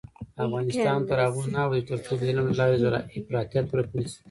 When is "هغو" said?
1.25-1.41